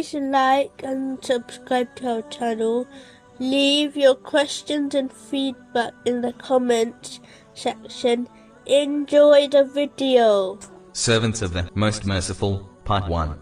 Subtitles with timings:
[0.00, 2.86] Please like and subscribe to our channel.
[3.38, 7.20] Leave your questions and feedback in the comments
[7.52, 8.26] section.
[8.64, 10.58] Enjoy the video.
[10.94, 13.38] Servants of the Most Merciful, Part 1.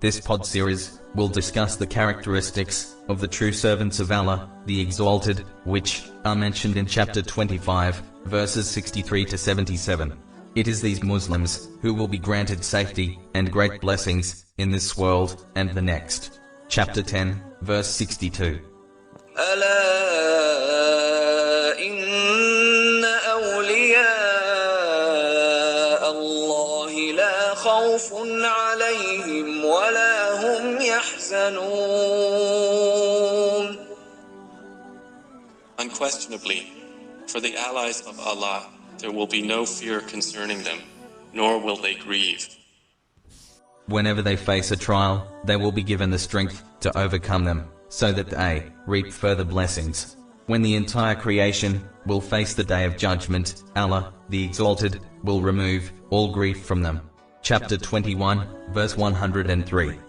[0.00, 5.46] This pod series will discuss the characteristics of the true servants of Allah, the Exalted,
[5.64, 10.12] which are mentioned in chapter 25, verses 63 to 77.
[10.55, 15.45] It is these Muslims who will be granted safety and great blessings in this world
[15.55, 16.39] and the next.
[16.67, 18.59] Chapter 10, verse 62.
[19.37, 19.79] ألا
[21.79, 24.11] إن أولياء
[26.11, 28.13] الله لا خوف
[28.43, 32.31] عليهم ولا هم يحزنون
[35.79, 36.71] Unquestionably,
[37.27, 38.67] for the allies of Allah,
[38.99, 40.79] there will be no fear concerning them,
[41.33, 42.47] nor will they grieve.
[43.87, 48.11] Whenever they face a trial, they will be given the strength to overcome them, so
[48.11, 50.17] that they reap further blessings.
[50.45, 55.91] When the entire creation will face the day of judgment, Allah, the Exalted, will remove
[56.09, 57.01] all grief from them.
[57.41, 59.99] Chapter 21, verse 103.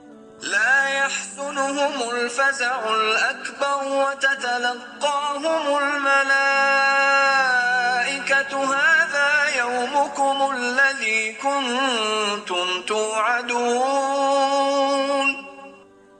[0.43, 6.86] لا يحزنهم الفزع الأكبر وتتلقاهم الملائكة
[8.47, 14.53] هذا يومكم الذي كنتم توعدون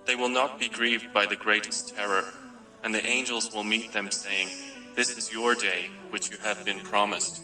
[0.05, 2.25] They will not be grieved by the greatest terror,
[2.83, 4.49] and the angels will meet them saying,
[4.97, 7.41] This is your day, which you have been promised.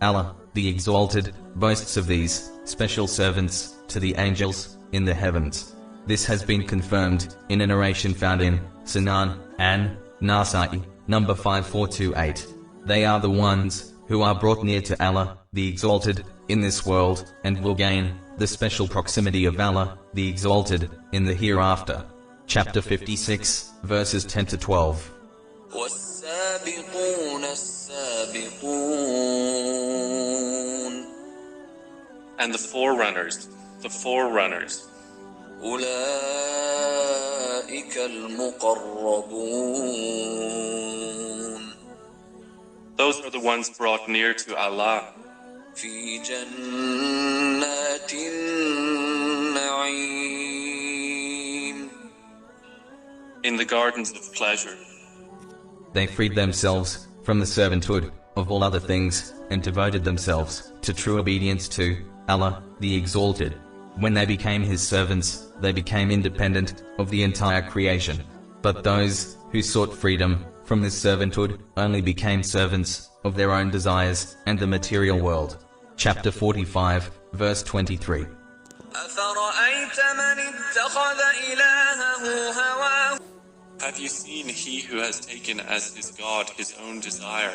[0.00, 5.74] Allah, the Exalted, boasts of these special servants to the angels in the heavens.
[6.06, 12.55] This has been confirmed in a narration found in Sinan and Nasai, number 5428.
[12.86, 17.32] They are the ones who are brought near to Allah, the Exalted, in this world,
[17.44, 22.04] and will gain the special proximity of Allah, the Exalted, in the hereafter.
[22.46, 25.10] Chapter 56, verses 10 to 12.
[25.72, 29.02] والسابقون السابقون
[32.38, 33.48] And the forerunners,
[33.80, 34.82] the forerunners,
[35.62, 35.92] أولئك
[37.96, 39.72] المقربون
[42.97, 45.13] those are the ones brought near to Allah.
[53.43, 54.75] In the gardens of pleasure.
[55.93, 61.19] They freed themselves from the servanthood of all other things and devoted themselves to true
[61.19, 63.53] obedience to Allah, the Exalted.
[63.99, 68.23] When they became His servants, they became independent of the entire creation.
[68.63, 74.35] But those who sought freedom from this servanthood, only became servants of their own desires
[74.45, 75.63] and the material world.
[75.95, 78.25] Chapter 45, verse 23.
[83.79, 87.53] Have you seen he who has taken as his God his own desire?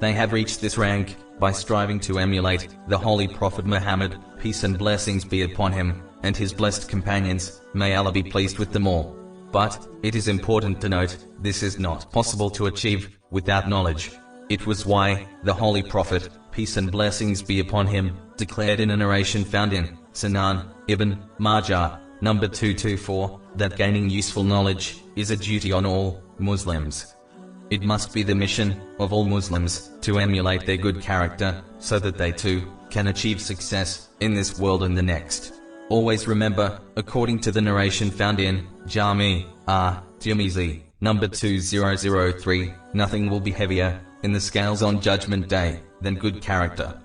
[0.00, 4.78] They have reached this rank by striving to emulate the Holy Prophet Muhammad, peace and
[4.78, 9.23] blessings be upon him, and his blessed companions, may Allah be pleased with them all.
[9.54, 14.10] But, it is important to note, this is not possible to achieve without knowledge.
[14.48, 18.96] It was why the Holy Prophet, peace and blessings be upon him, declared in a
[18.96, 25.70] narration found in Sunan ibn Majah, number 224, that gaining useful knowledge is a duty
[25.70, 27.14] on all Muslims.
[27.70, 32.18] It must be the mission of all Muslims to emulate their good character so that
[32.18, 32.60] they too
[32.90, 35.52] can achieve success in this world and the next.
[35.90, 40.02] Always remember, according to the narration found in Jami R.
[40.18, 46.40] Tirmizi, number 2003, nothing will be heavier in the scales on Judgment Day than good
[46.40, 46.98] character.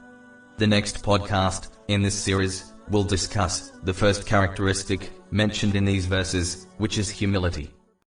[0.58, 6.66] The next podcast in this series will discuss the first characteristic mentioned in these verses,
[6.78, 7.70] which is humility.